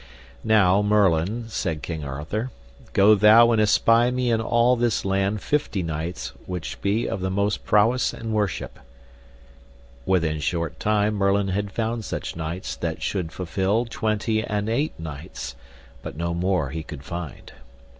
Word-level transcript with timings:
Now, 0.43 0.81
Merlin, 0.81 1.47
said 1.47 1.83
King 1.83 2.03
Arthur, 2.03 2.49
go 2.93 3.13
thou 3.13 3.51
and 3.51 3.61
espy 3.61 4.09
me 4.09 4.31
in 4.31 4.41
all 4.41 4.75
this 4.75 5.05
land 5.05 5.43
fifty 5.43 5.83
knights 5.83 6.29
which 6.47 6.81
be 6.81 7.07
of 7.07 7.21
most 7.21 7.63
prowess 7.67 8.11
and 8.11 8.33
worship. 8.33 8.79
Within 10.07 10.39
short 10.39 10.79
time 10.79 11.13
Merlin 11.13 11.49
had 11.49 11.71
found 11.71 12.03
such 12.03 12.35
knights 12.35 12.75
that 12.77 13.03
should 13.03 13.31
fulfil 13.31 13.85
twenty 13.87 14.43
and 14.43 14.69
eight 14.69 14.99
knights, 14.99 15.55
but 16.01 16.17
no 16.17 16.33
more 16.33 16.71
he 16.71 16.81
could 16.81 17.03
find. 17.03 17.53